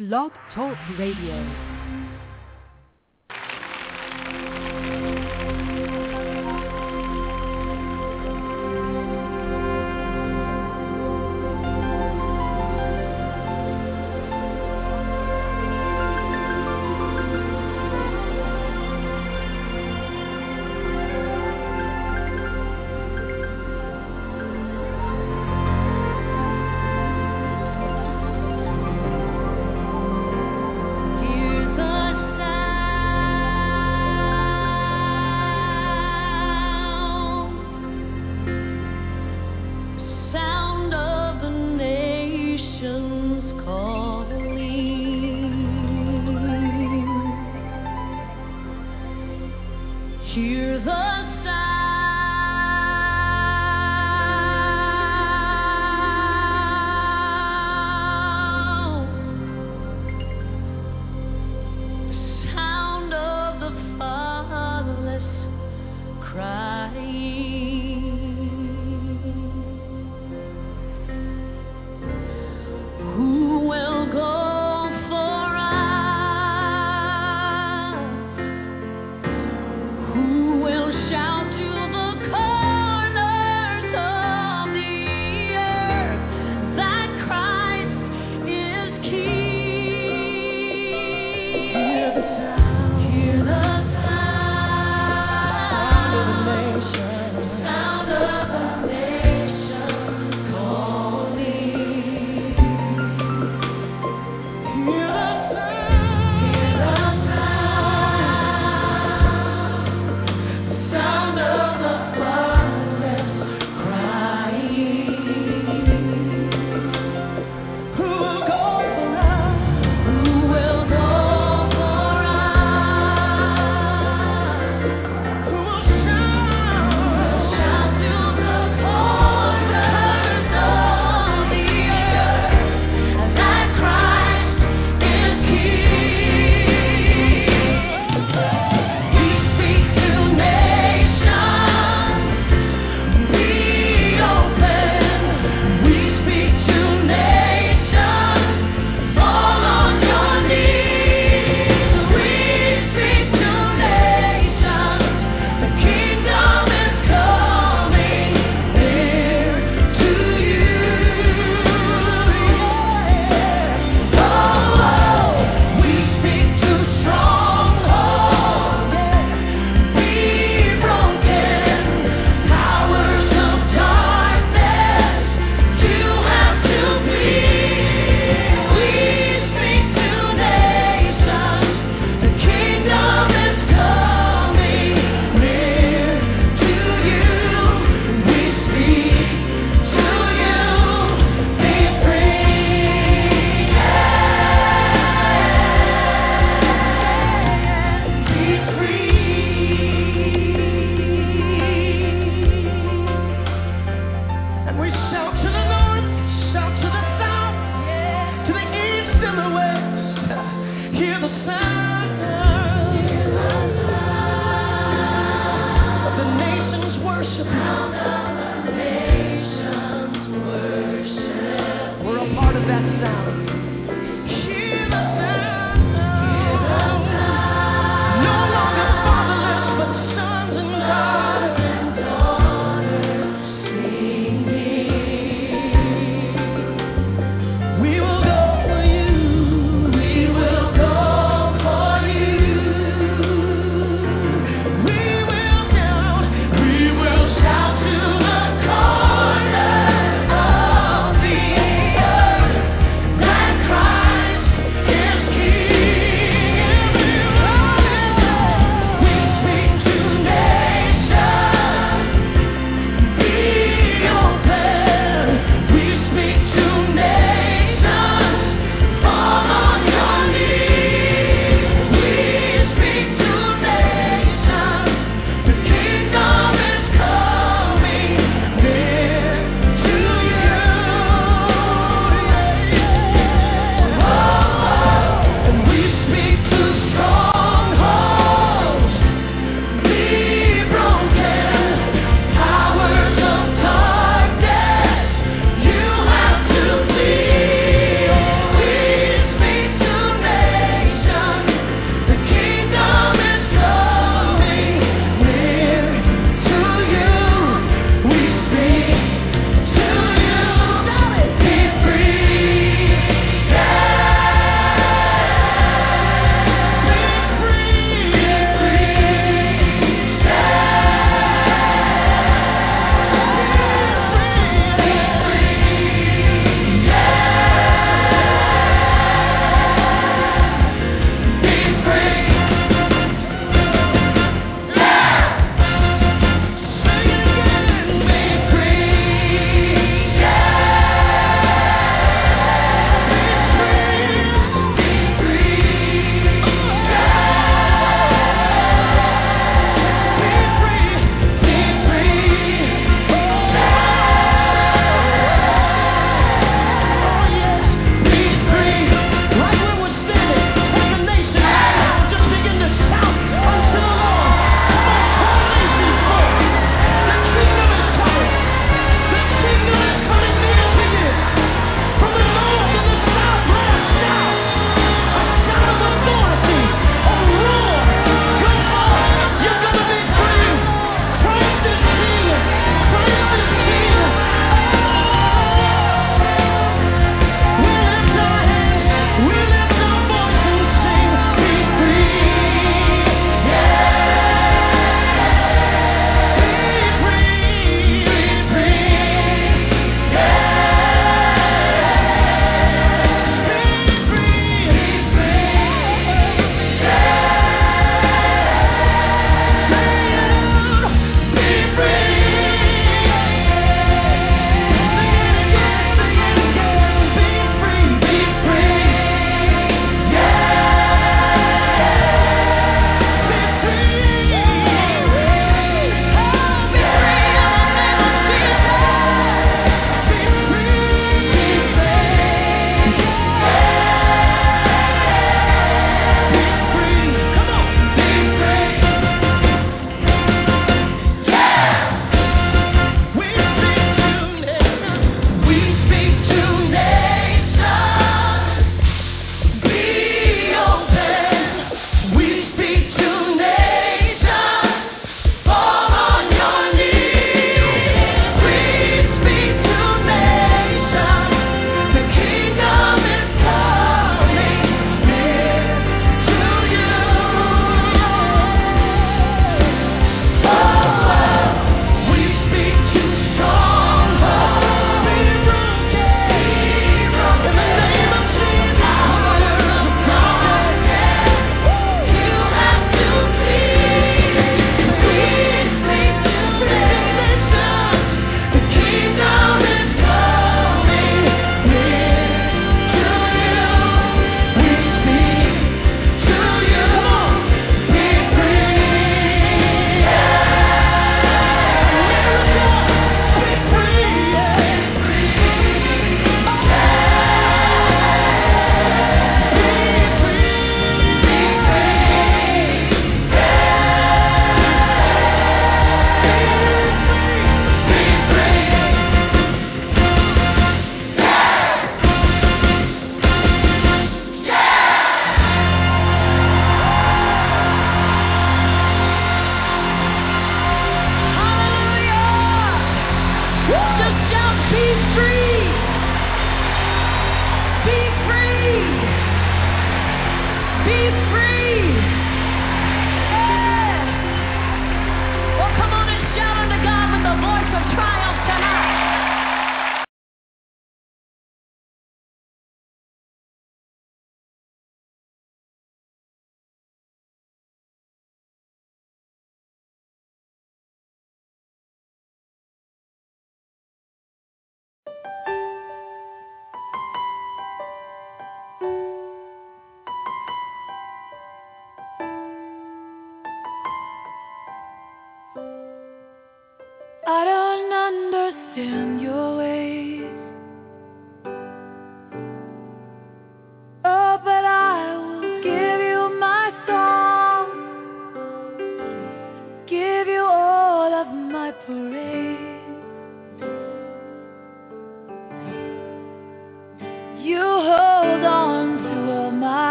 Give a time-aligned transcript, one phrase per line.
[0.00, 1.69] Blog Talk Radio.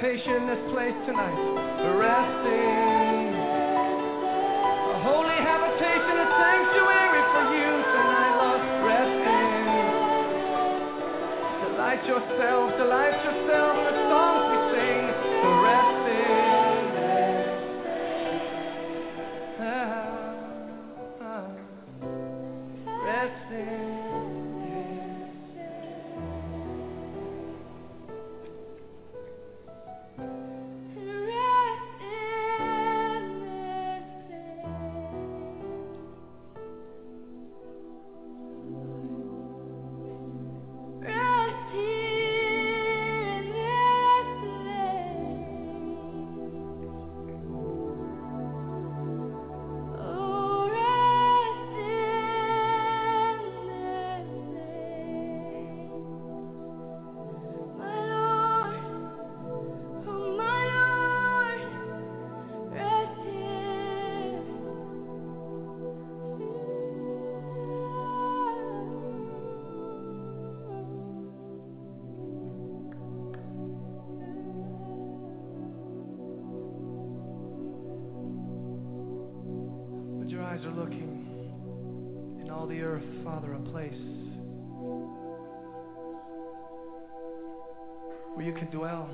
[0.00, 1.59] participation in this place tonight.
[83.80, 83.92] place
[88.34, 89.08] where you can dwell.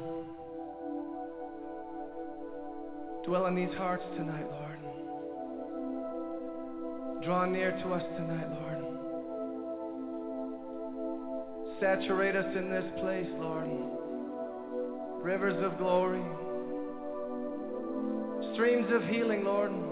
[3.24, 4.78] Dwell in these hearts tonight, Lord.
[7.22, 8.82] Draw near to us tonight, Lord.
[11.80, 13.70] Saturate us in this place, Lord.
[15.22, 16.24] Rivers of glory,
[18.54, 19.85] streams of healing, Lord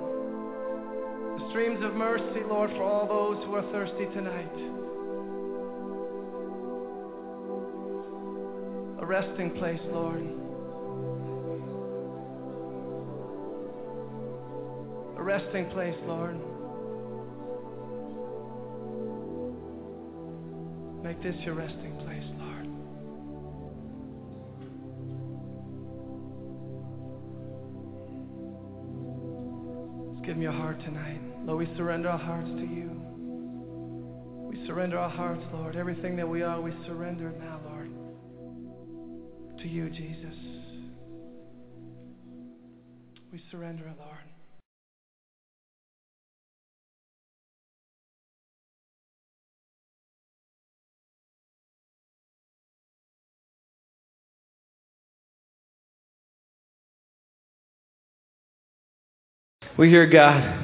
[1.54, 4.50] streams of mercy, Lord, for all those who are thirsty tonight.
[9.00, 10.26] A resting place, Lord.
[15.16, 16.40] A resting place, Lord.
[21.04, 22.66] Make this your resting place, Lord.
[30.26, 31.23] Give me a heart tonight.
[31.46, 32.90] Lord, we surrender our hearts to you.
[34.48, 35.76] We surrender our hearts, Lord.
[35.76, 37.90] Everything that we are, we surrender now, Lord.
[39.58, 40.34] To you, Jesus.
[43.30, 44.10] We surrender Lord.
[59.76, 60.63] We're here, God,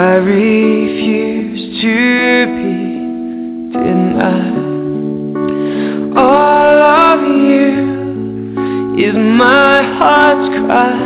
[0.00, 2.74] I refuse to be
[3.74, 4.56] denied.
[6.16, 7.68] All of you
[8.98, 11.00] is my heart's cry.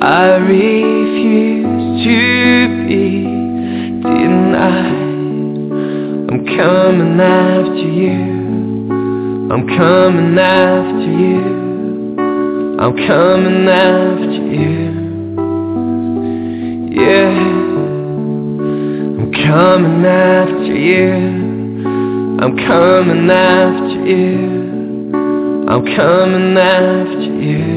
[0.00, 2.20] I refuse to
[2.88, 3.04] be
[4.00, 5.04] denied.
[6.30, 8.20] I'm coming after you.
[9.52, 11.44] I'm coming after you.
[12.80, 14.23] I'm coming after
[19.54, 21.14] coming after you.
[22.42, 25.14] I'm coming after you.
[25.68, 27.68] I'm coming after you.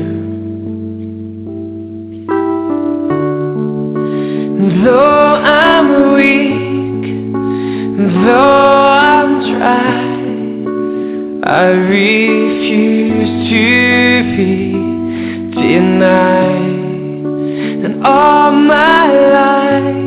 [4.84, 7.04] Though I'm weak,
[8.26, 10.08] though I'm dry.
[11.46, 13.66] I refuse to
[14.36, 14.52] be
[15.62, 16.76] denied
[17.86, 20.07] And all my life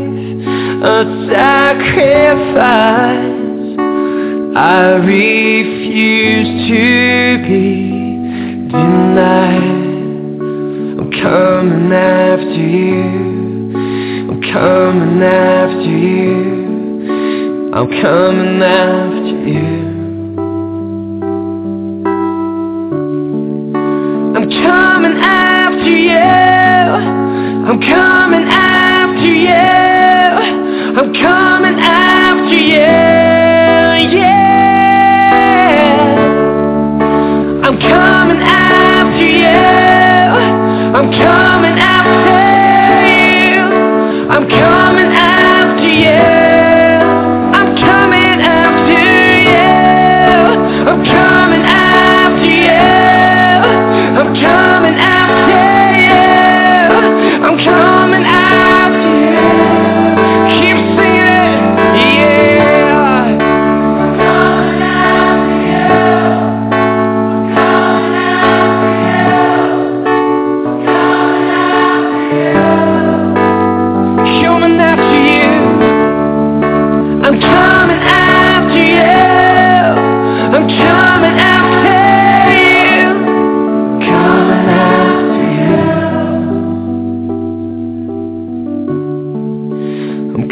[0.82, 2.58] a sacrifice
[4.56, 7.90] I refuse to be
[8.70, 9.80] denied
[10.98, 13.04] I'm coming after you
[14.30, 16.50] I'm coming after you
[17.74, 19.90] I'm coming after you
[24.32, 26.18] I'm coming after you.
[27.68, 28.69] I'm coming after.
[31.00, 32.76] I'm coming after you.
[34.18, 34.36] Yeah.
[37.64, 39.48] I'm coming after you.
[40.94, 41.49] I'm coming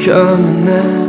[0.08, 0.14] you.
[0.14, 1.07] I'm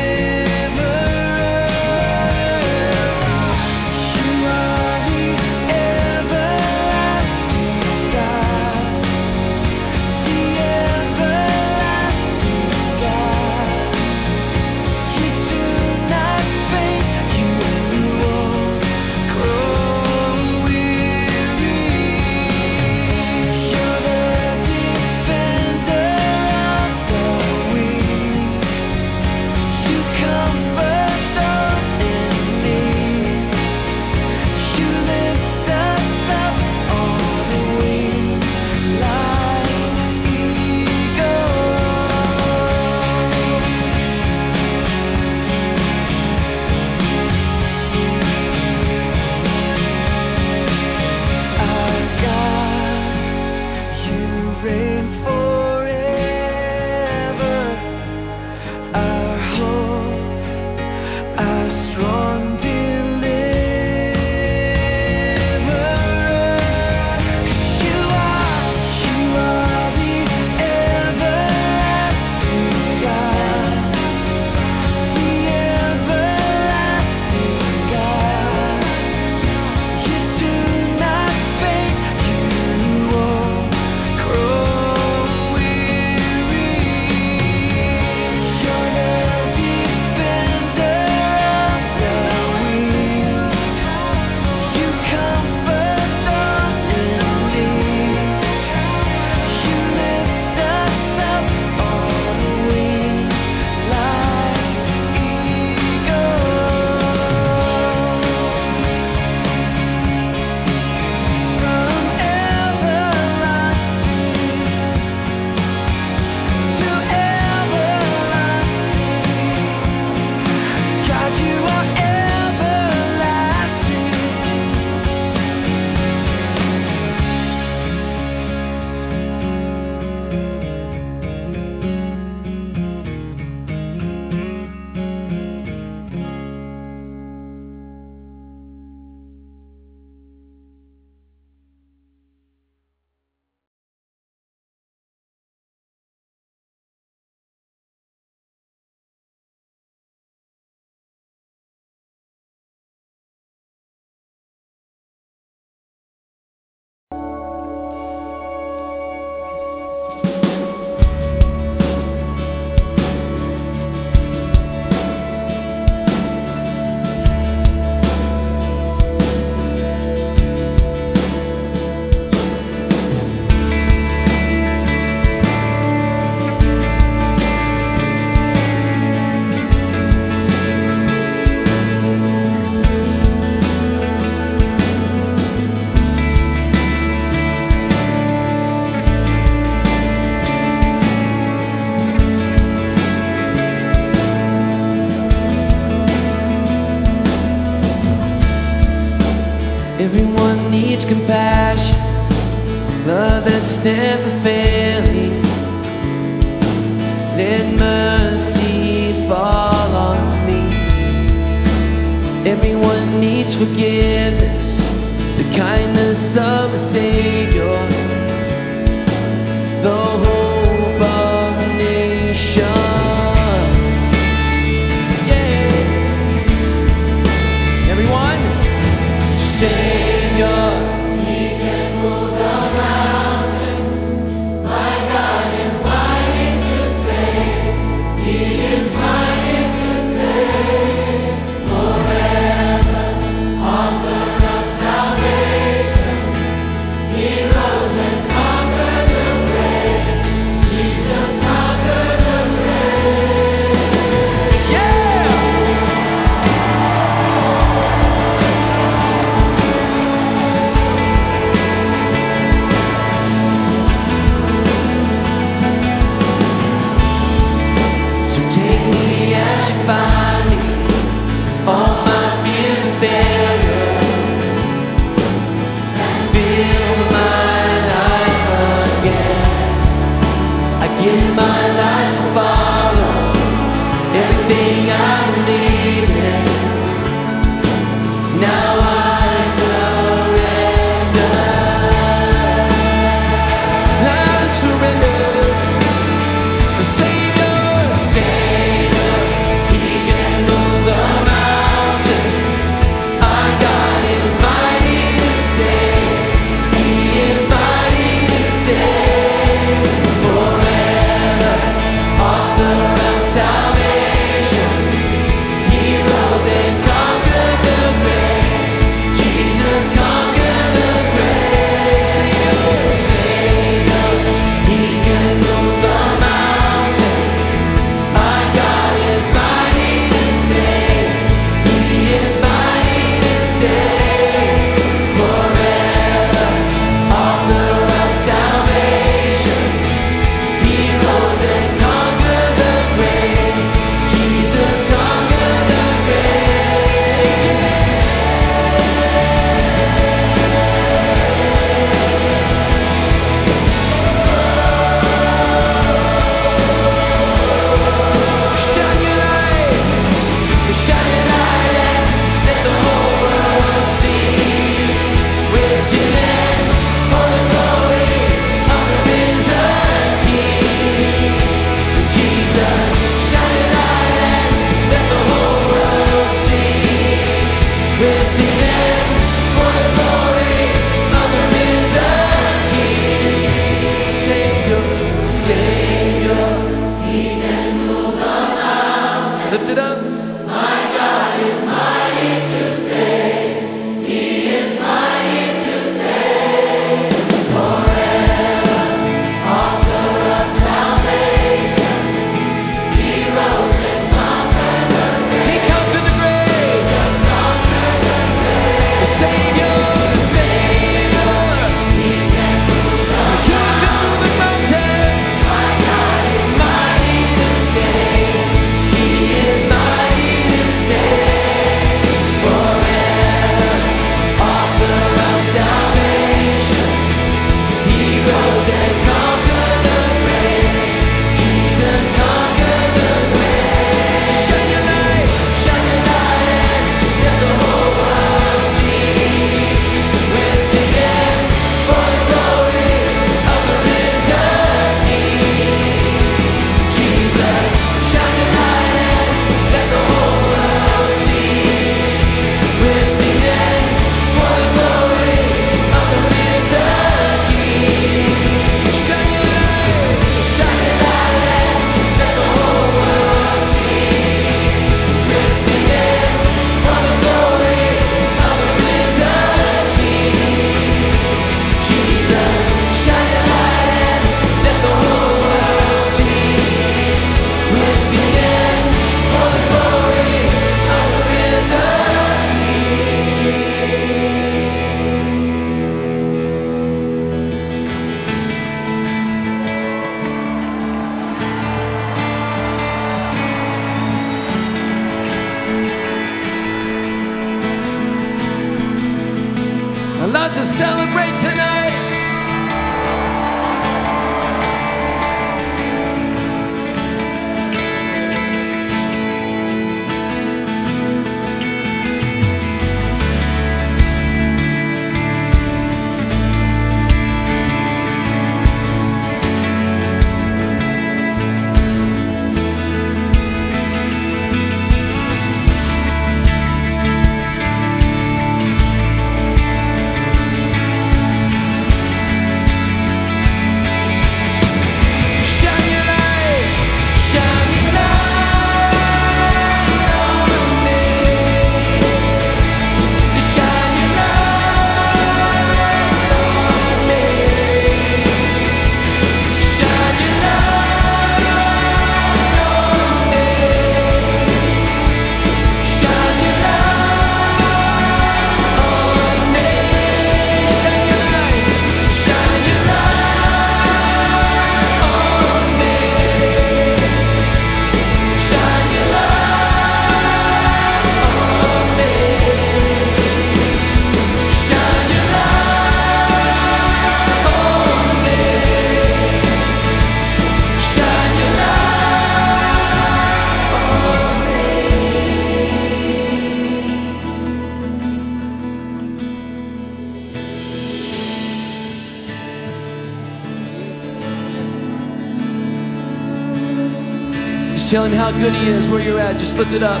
[598.14, 599.38] how good he is where you're at.
[599.38, 600.00] Just lift it up.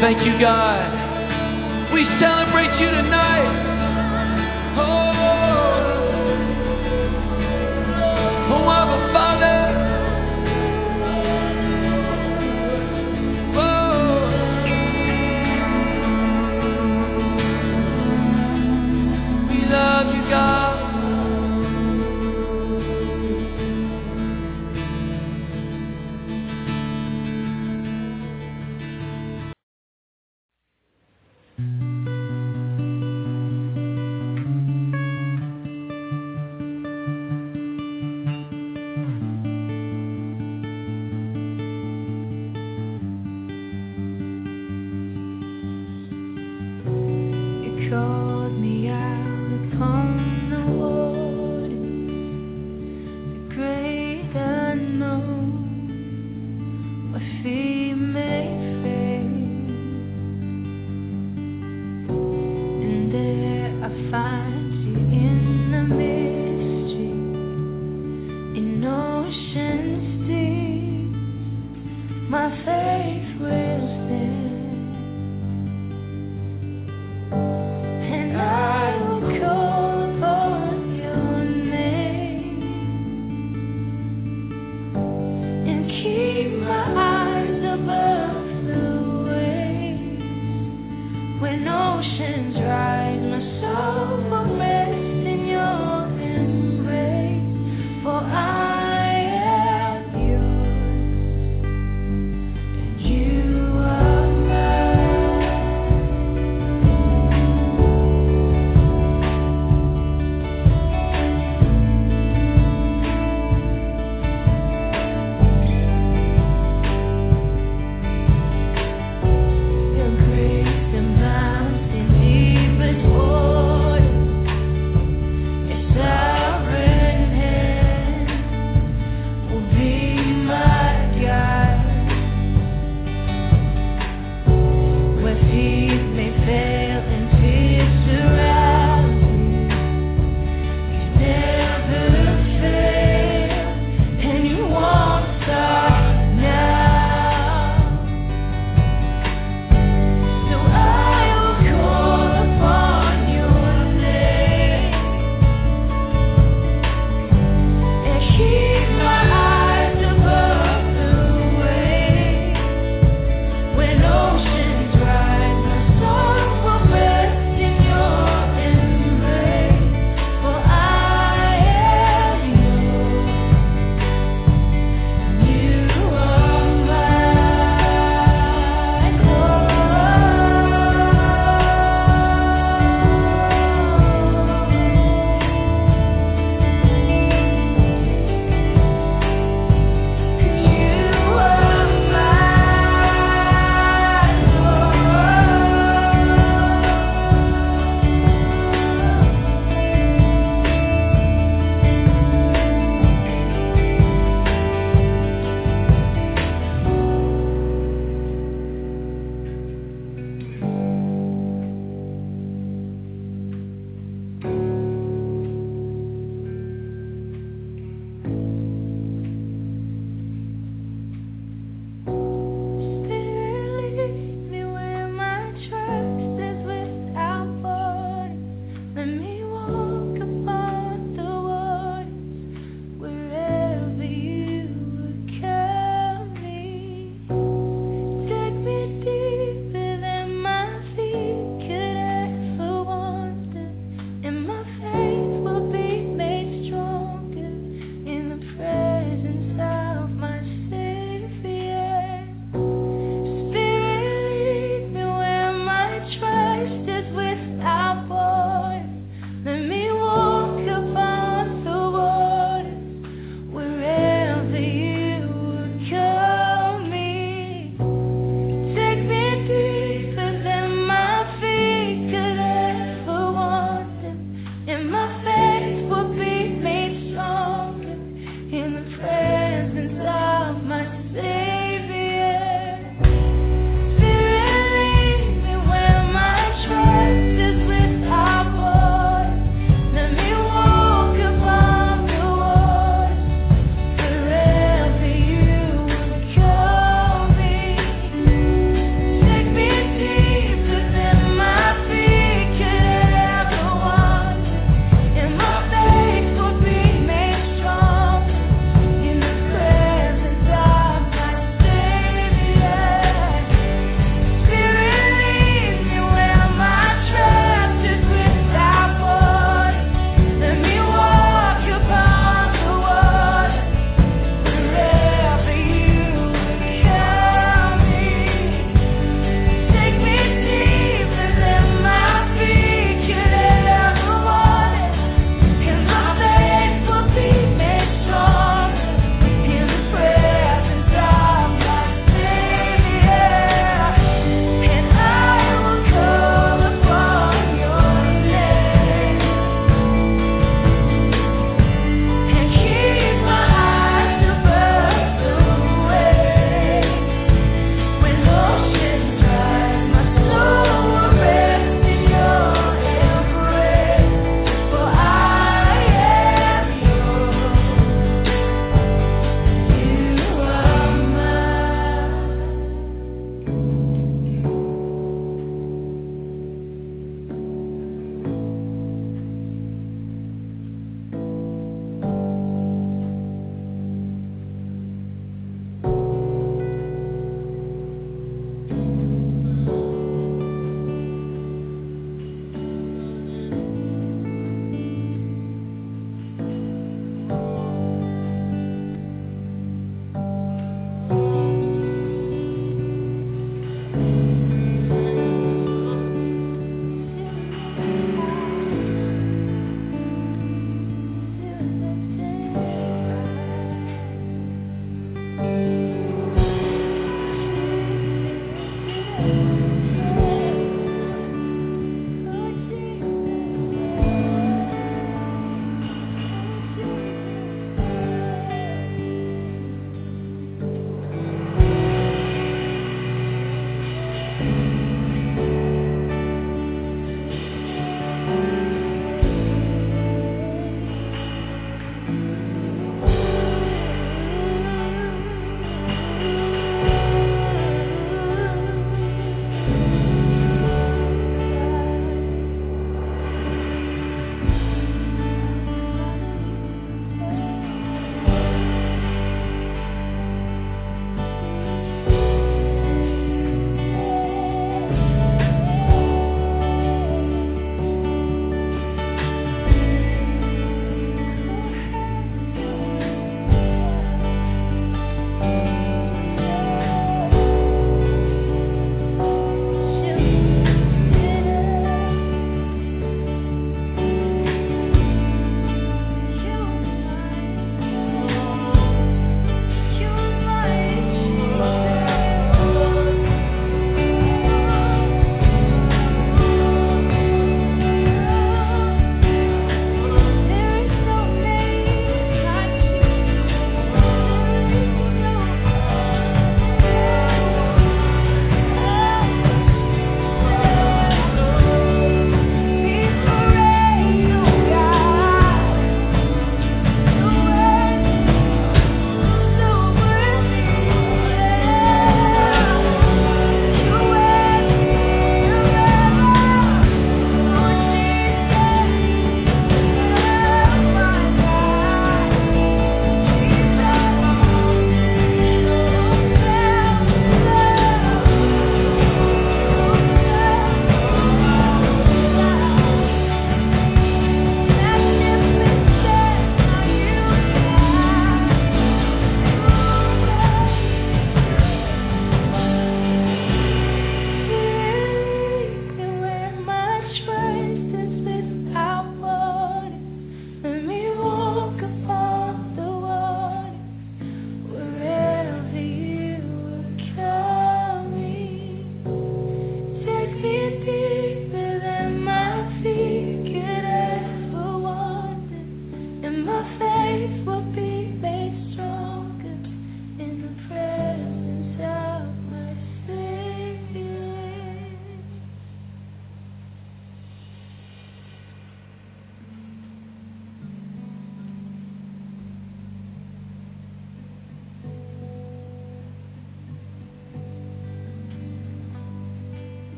[0.00, 1.92] Thank you, God.
[1.92, 3.75] We celebrate you tonight.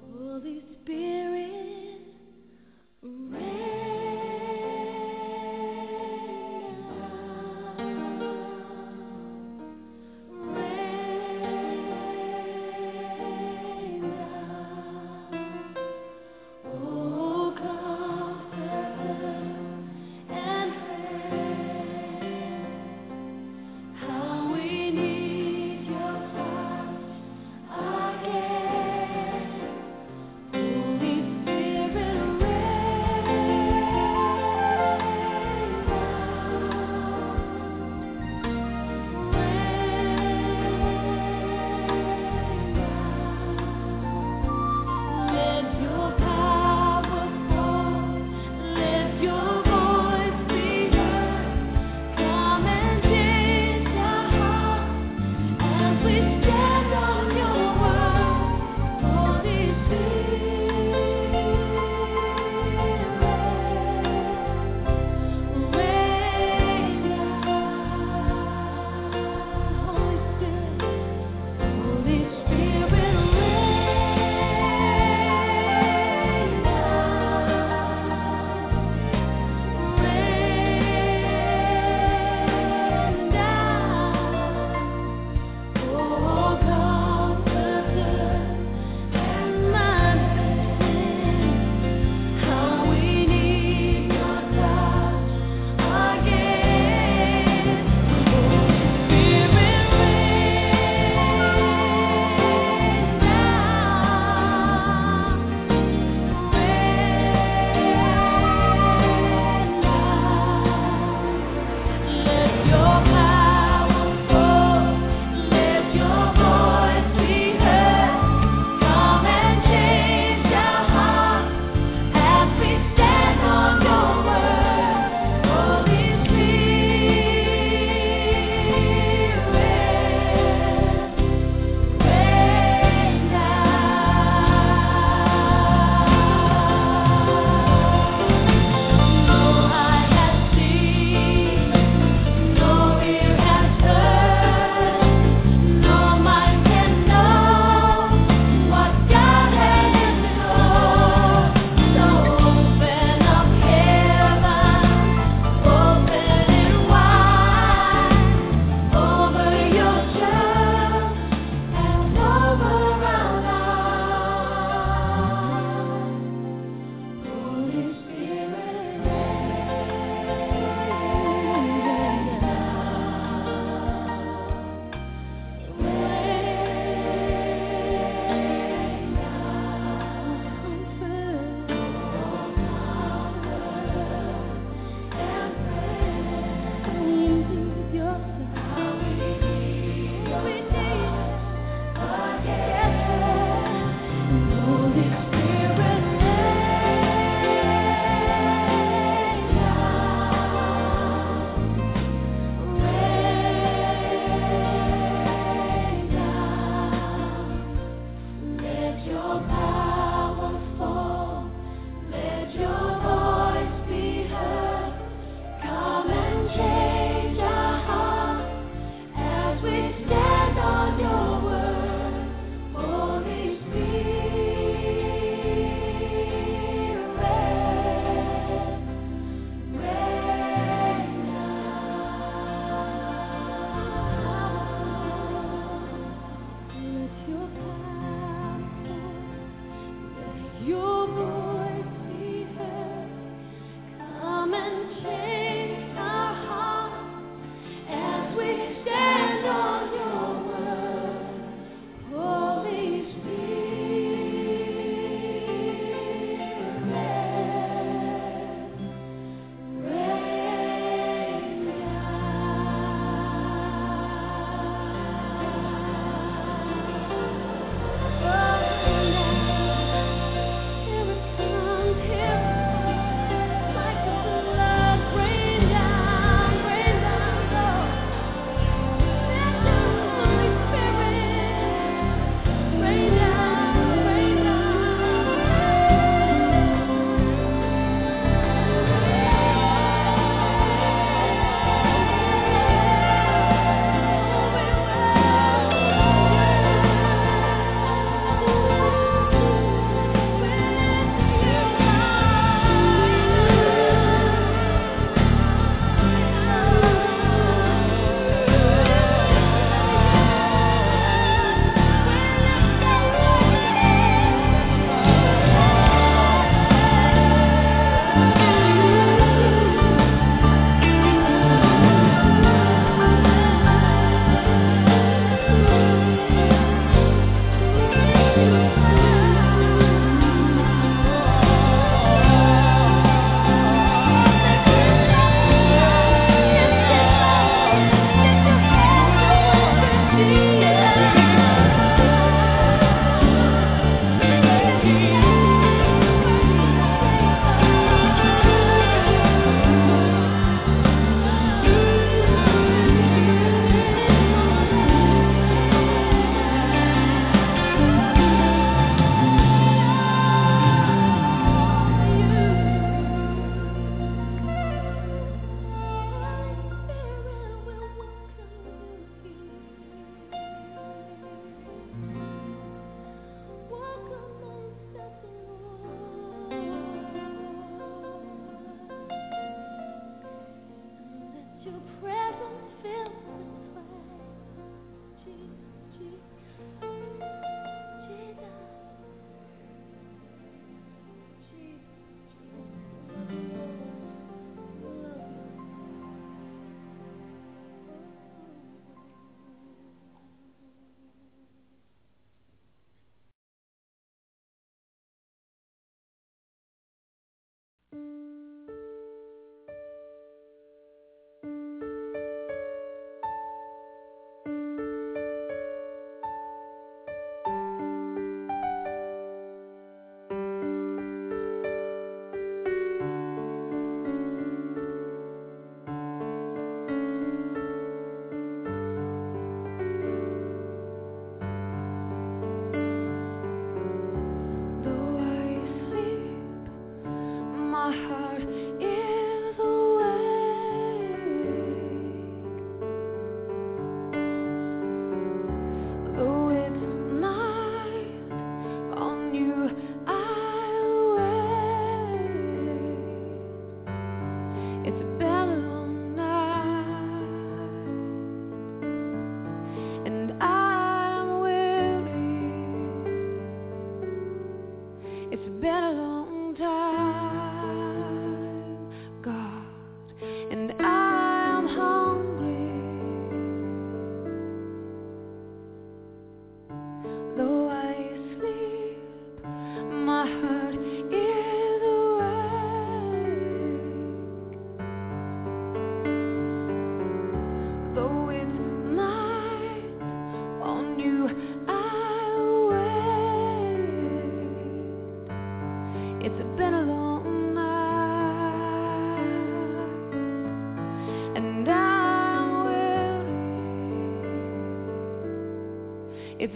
[0.00, 2.00] Holy Spirit,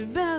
[0.03, 0.32] It's been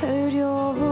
[0.00, 0.87] heard your